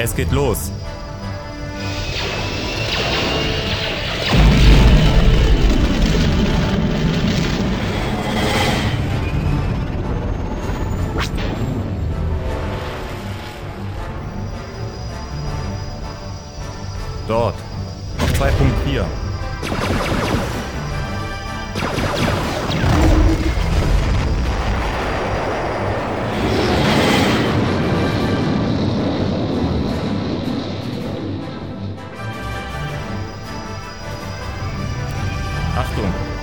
[0.00, 0.70] Es geht los.
[17.26, 17.56] Dort.
[18.20, 20.27] Auf 2.4.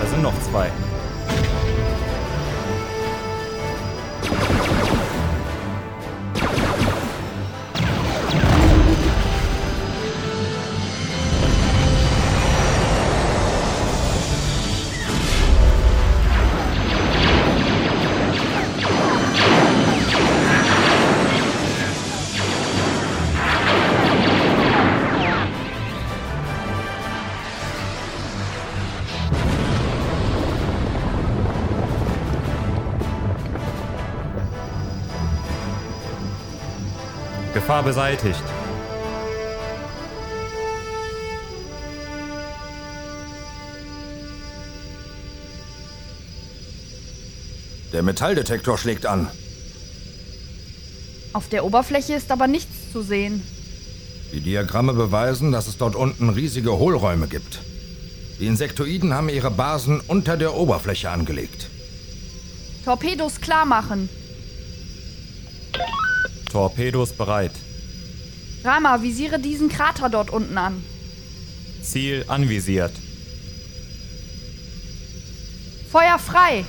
[0.00, 0.70] da sind noch zwei.
[37.54, 38.42] Gefahr beseitigt.
[47.92, 49.28] Der Metalldetektor schlägt an.
[51.32, 53.40] Auf der Oberfläche ist aber nichts zu sehen.
[54.32, 57.60] Die Diagramme beweisen, dass es dort unten riesige Hohlräume gibt.
[58.40, 61.70] Die Insektoiden haben ihre Basen unter der Oberfläche angelegt.
[62.84, 64.08] Torpedos klar machen.
[66.54, 67.50] Torpedos bereit.
[68.62, 70.84] Rama, visiere diesen Krater dort unten an.
[71.82, 72.92] Ziel anvisiert.
[75.90, 76.64] Feuer frei!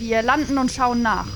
[0.00, 1.26] Wir landen und schauen nach.